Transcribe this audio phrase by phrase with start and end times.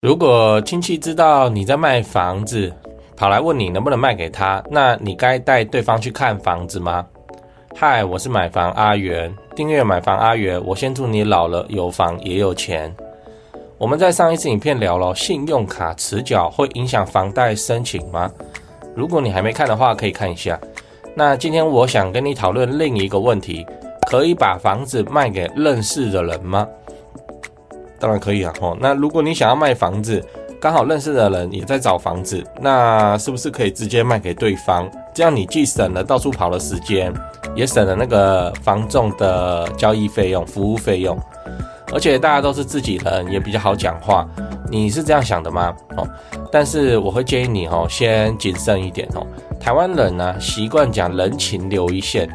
[0.00, 2.72] 如果亲戚知道你在卖房子，
[3.16, 7.04] 跑来问你能不能卖给他，那你该带对方去看房子吗？
[7.74, 12.94] 嗨，我是买房阿元，订阅买房阿元，我先祝你老了有房也有钱。
[13.76, 18.30] 我们在上一次影片聊了信用卡迟缴会影响房贷申请吗？
[18.94, 20.56] 如果你还没看的话，可以看一下。
[21.12, 23.66] 那今天我想跟你讨论另一个问题，
[24.08, 26.68] 可以把房子卖给认识的人吗？
[27.98, 30.24] 当然可以啊，哦，那如果你想要卖房子，
[30.60, 34.88] 刚好认识的人也在找房子，那是不是可以直接卖给对方？
[35.14, 37.12] 这样你既省了到处跑的时间，
[37.54, 41.18] 也省了那个房仲的交易费用、服务费用，
[41.92, 44.26] 而且大家都是自己人，也比较好讲话。
[44.70, 45.74] 你是这样想的吗？
[45.96, 46.06] 哦，
[46.52, 49.26] 但是我会建议你哦，先谨慎一点哦。
[49.58, 52.28] 台湾人呢，习惯讲人情留一线。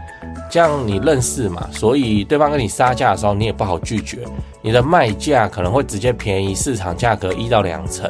[0.54, 4.20] 这样你认识嘛，所以对方跟你杀价的时候，你也不好拒绝。
[4.62, 8.08] 你的卖价可能会直接便宜市场价格一到两成。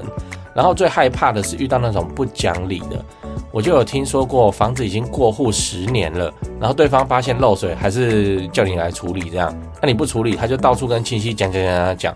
[0.53, 3.02] 然后最害怕的是遇到那种不讲理的。
[3.50, 9.57] 我就有听说过，房子已经过户十年了，然后对方发现漏水，还是叫你来处理这样。
[9.81, 12.16] 那你不处理，他就到处跟亲戚讲讲讲讲讲。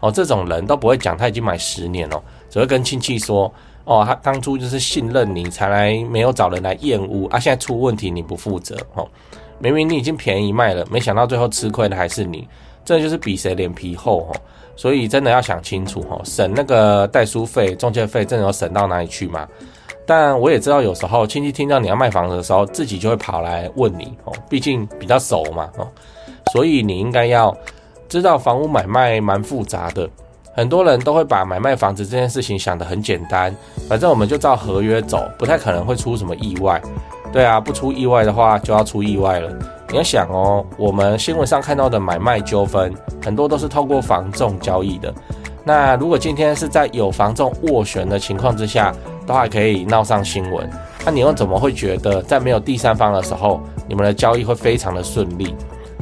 [0.00, 2.20] 哦，这种人都不会讲，他已经买十年了，
[2.50, 3.52] 只会跟亲戚说，
[3.84, 9.08] 哦，他当初就是信任你才来，没有找人来验屋啊，现在出问题你不负责哦。
[9.58, 12.46] 明明你已经便宜卖了，没想到最后吃亏的还是你，
[12.84, 14.36] 这就是比谁脸皮厚哦。
[14.76, 19.48] 所以真的要想清楚吼，省那个代书费、中介费，真的有省到哪里去吗？
[20.06, 25.86] 但我也知道，有时候亲戚听到你要卖房子的时候，自己就会跑来问你哦，毕竟比较熟嘛哦。
[26.52, 27.54] 所以你应该要
[28.08, 30.08] 知道，房屋买卖蛮复杂的，
[30.54, 33.54] 很多人都会把买卖房子这件事情想得很简单，
[33.88, 36.80] 反正我们就照合约走，不太可能会出什么意外。
[37.32, 39.50] 对啊，不出意外的话就要出意外了。
[39.90, 45.12] 你要想哦，我们新闻上看到的买卖纠纷，很多都是透过房仲交易的。
[45.64, 48.94] 那如果今天是在有房仲斡旋的情况之下，
[49.26, 50.68] 都还可以闹上新闻。
[51.04, 55.54] 那你又怎么会觉得在没有第三方的时候，你们的交易会非常的顺利？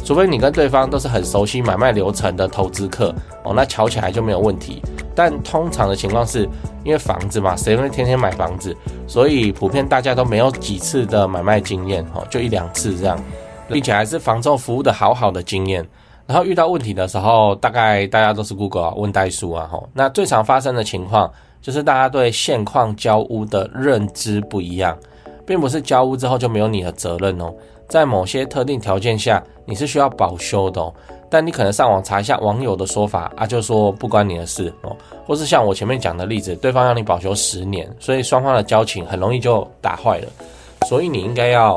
[0.04, 3.12] 除非你跟对方都是很熟悉买卖流程的投资客
[3.42, 4.80] 哦，那瞧起来就没有问题。
[5.16, 6.46] 但通常的情况是，
[6.84, 8.76] 因为房子嘛，谁会天天买房子？
[9.08, 13.18] 所以普遍大家都没有几次的买卖经验哦，就一两次这样，
[13.66, 15.84] 并且还是房仲服务的好好的经验。
[16.26, 19.88] 然后遇到问题的时候，大概大家都是 Google 啊，问代书啊，吼。
[19.94, 21.32] 那最常发生的情况
[21.62, 24.98] 就是大家对现况交屋的认知不一样，
[25.46, 27.54] 并不是交屋之后就没有你的责任哦。
[27.88, 30.92] 在某些特定条件下，你是需要保修的哦。
[31.28, 34.96] 但你可能上网查一下网友的说法啊，就说不关你的事哦。
[35.26, 40.28] 或是像我前面讲的例子，对方让你保修十年，所以双方的交情很容易就打坏了。
[40.86, 41.76] 所以你应该要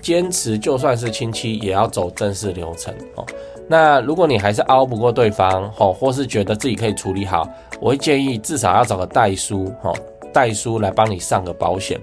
[0.00, 3.26] 坚持，就算是亲戚也要走正式流程哦。
[3.68, 7.48] 那如果你还是拗不过对方哦，或是觉得自己可以处理好，
[7.80, 9.92] 我会建议至少要找个代书哦，
[10.32, 12.00] 代书来帮你上个保险，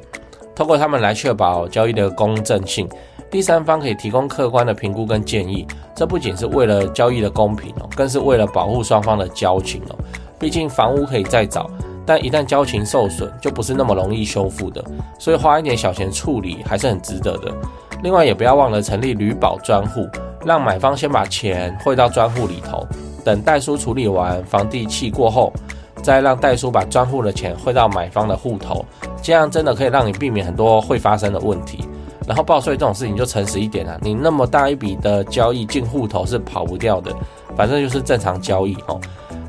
[0.53, 2.85] 透过他们来确保交易的公正性。
[3.33, 9.95] 第三方可以提供客观的评估跟建议，这不仅是为了交易的公平哦，更是为了保护双方的交情哦。
[10.37, 11.67] 毕竟房屋可以再找，
[12.05, 14.85] 但一旦交情受损，就不是那么容易修复的。
[15.17, 17.51] 所以花一点小钱处理还是很值得的。
[18.03, 20.07] 另外也不要忘了成立旅保专户，
[20.45, 22.85] 让买方先把钱汇到专户里头，
[23.25, 25.51] 等代书处理完房地契过后，
[26.03, 28.85] 再让代书把专户的钱汇到买方的户头，
[29.23, 31.83] 这样真的可以让你避免很多会发生的问题。
[32.27, 37.13] 然后报税这种事情就诚实一点啊，你那么大一笔的交易进户头是跑不掉的，
[37.55, 38.99] 反正就是正常交易哦。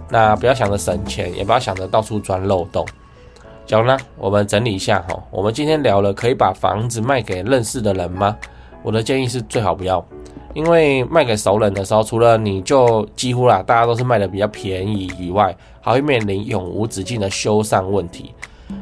[0.09, 2.87] 那不要想着省钱，也不要想着到处钻漏洞。
[3.67, 8.37] 讲了，我们整理一下哈，我们今天聊了可以把房子卖给认识的人吗？
[8.83, 10.05] 我的建议是最好不要，
[10.53, 18.35] 因为卖给熟人的时候，除了你就几乎啦，大家都是卖的比较便宜以外，还会面临永无止境的修缮问题。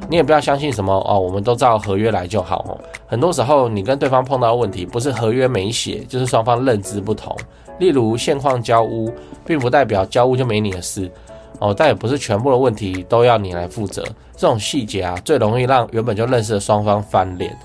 [0.09, 2.79] 你也不要相信什么哦，我们都照合约来就好哦。
[3.06, 7.37] 很多时候，你跟对方碰到问题，不是合约没写，就是双方认知不同。
[7.79, 9.12] 例如现况交屋，
[9.44, 11.11] 并不代表交屋就没你的事
[11.59, 14.05] 哦，但也不是全部的问题都要你来负责。
[14.37, 17.56] 这种细节啊，最容易让原本就认识的双方翻脸。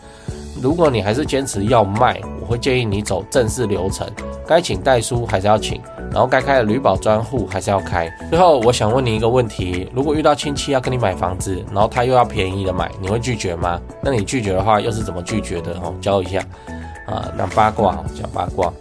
[0.61, 4.07] 如果你还是坚持要卖，我会建议你走正式流程，
[4.47, 5.79] 该请代书还是要请，
[6.11, 8.09] 然后该开的旅保专户还是要开。
[8.29, 13.79] 最后，我想问你一个问题：如果遇到亲戚要跟你买房子，然后他又要便宜的买，你会拒绝吗？
[14.01, 15.73] 那你拒绝的话，又是怎么拒绝的？
[15.83, 16.39] 哦，教一下
[17.07, 18.73] 啊，那八卦讲八卦，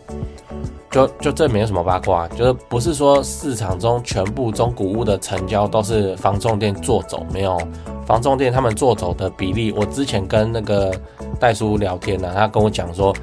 [0.90, 7.60] 就就这没有什么八卦，就是不是说市场中全部中古屋的成交都是房仲店做走，没有
[8.06, 9.72] 房仲店他们做走的比例。
[9.72, 10.94] 我之前跟那个
[11.38, 13.14] 代叔聊天呢、他跟我讲说。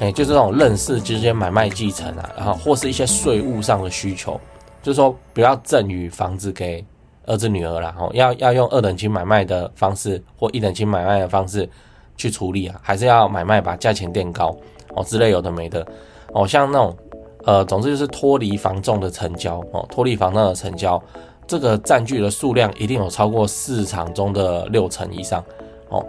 [0.00, 4.40] 哎，就是这种认识之间买卖继承啊，然后或是一些税务上的需求，
[4.82, 6.82] 就是说不要赠与房子给
[7.26, 11.68] 儿子女儿啦，哦，要要用二等亲买卖的方式或一等亲买卖的方式
[12.16, 14.56] 去处理啊，还是要买卖把价钱垫高
[14.94, 15.86] 哦之类有的没的
[16.32, 16.96] 哦，像那种
[17.44, 21.02] 呃，总之就是脱离房仲的成交哦，脱离房仲的成交，
[21.46, 25.44] 这个占据的数量一定有超过市场中的六成以上
[25.90, 26.02] 哦。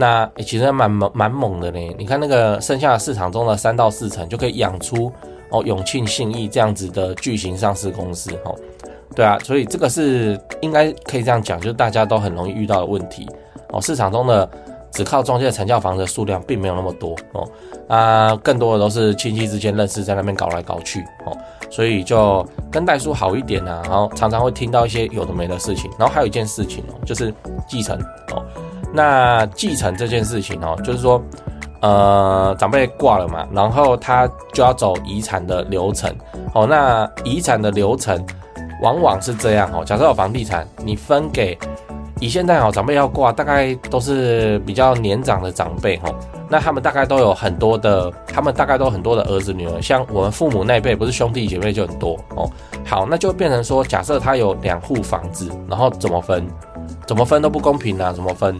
[0.00, 5.12] 那、其实蛮蛮蛮猛的呢，你看那个剩下的市场中的三到四成就可以养出
[5.50, 8.54] 哦永庆信义这样子的巨型上市公司哦，
[9.16, 13.28] 对啊，所以这个是应该可以这样讲，就是大家都很容易遇到的问题
[13.70, 13.80] 哦。
[13.80, 14.48] 市场中的
[14.92, 17.48] 只靠中介成交房子的数量并没有那么多哦，
[17.88, 21.36] 啊，更多的都是亲戚之间认识在那边搞来搞去哦，
[21.68, 27.34] 所以就跟代书好一点啊，然后常常会听到一些有的没的事情，然后还有一件事情哦，就是
[27.66, 27.98] 继承
[28.30, 28.44] 哦。
[28.92, 31.22] 那继承这件事情哦，就是说，
[31.80, 36.10] 呃，长辈挂了嘛，然后他就要走遗产的流程
[36.54, 36.66] 哦。
[36.66, 38.24] 那遗产的流程
[38.82, 39.84] 往往是这样哦。
[39.84, 41.56] 假设有房地产，你分给
[42.18, 46.14] 以现在哦，长辈要挂，大概都是比较年长的长辈哦。
[46.48, 49.82] 那他们大概都有很多的，他们大概都很多的儿子女儿。
[49.82, 52.50] 像我们父母那辈，不是兄弟姐妹就很多哦。
[52.86, 56.48] 好，那就变成说，假设他有两户房子，然后怎么分？
[57.06, 58.58] 怎么分都不公平啊，怎么分？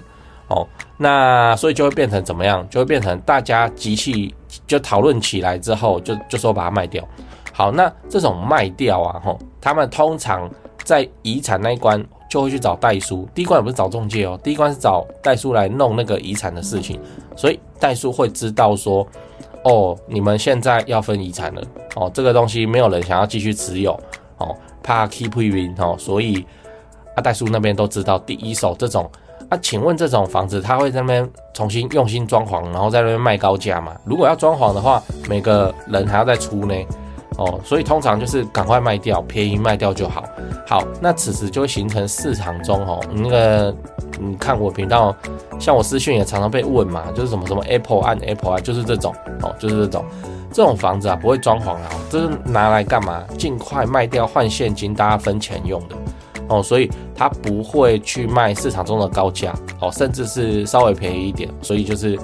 [0.48, 0.66] 哦，
[0.96, 2.66] 那所以就会变成怎么样？
[2.70, 4.34] 就会变成大家集气
[4.66, 7.06] 就讨论起来之后就，就说把它卖掉。
[7.52, 10.50] 好，那这种卖掉啊，吼，他们通常
[10.84, 16.98] 在遗产那一关就会去找代书，第一关也不是找中介哦，第一关是找代书来弄那个遗产的事情。
[17.36, 19.06] 所以代书会知道说，
[19.64, 21.62] 哦，你们现在要分遗产了，
[21.96, 23.92] 哦，这个东西没有人想要继续持有，
[24.38, 26.46] 哦，怕 keep win 哦，所以
[27.16, 29.10] 阿，代书那边都知道第一手这种。
[29.50, 33.92] 那、啊、请问这种房子，他会在那边重新用心装潢，然后在那边卖高价吗？
[34.04, 36.74] 如果要装潢的话，每个人还要再出呢？
[37.38, 40.24] 哦，所以通常就是赶快卖掉，便宜卖掉就好。
[40.66, 43.74] 好，那此时就会形成市场中哦，那个
[44.18, 45.14] 你看我频道，
[45.58, 50.04] 像我私讯也常常被问嘛，就是什么什么 Apple 按 Apple 啊，就是这种哦，就是这种
[50.52, 53.22] 这种房子啊，不会装潢啊，这是拿来干嘛？
[53.38, 55.96] 尽快卖掉换现金，大家分钱用的。
[56.48, 62.18] 哦，所以他不会去卖市场中的高价哦，甚至是稍微便宜一点，所以就是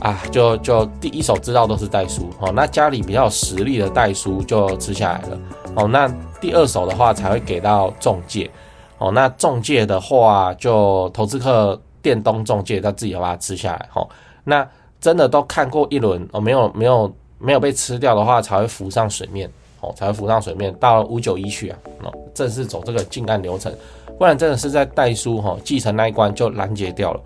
[0.00, 5.38] 啊，就就第一手知道都是代书哦，那家里比较有实力的代书就吃下来了
[5.76, 6.08] 哦，那
[6.40, 8.50] 第二手的话才会给到中介
[8.98, 14.08] 哦，那中介的话就投资客店东中介他自己把它吃下来哦，
[14.44, 14.66] 那
[15.00, 19.50] 真的都看过一轮哦，没有没有没有被吃掉的话才会浮上水面。
[19.80, 23.72] 哦，才会浮上水面，到五九一去啊，哦，正式走这个进案流程，
[24.18, 27.20] 不然真的是在代书哈继承那一关就拦截掉了。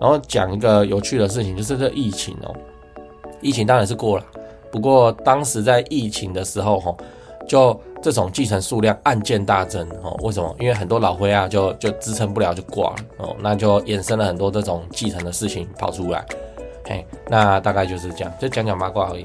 [0.00, 2.52] 然后讲一个有趣的事情，就是这疫情哦，
[3.40, 4.24] 疫情当然是过了，
[4.70, 6.96] 不过当时在疫情的时候哈，
[7.46, 10.52] 就这种继承数量案件大增哦，为什么？
[10.58, 16.26] 因为很多老灰啊就就支撑不了就挂了哦，那就衍生了很多这种继承的事情跑出来，
[16.84, 19.24] 嘿，那大概就是这样，就讲讲八卦而已。